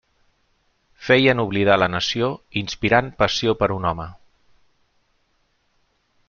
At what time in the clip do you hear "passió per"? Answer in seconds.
3.21-3.69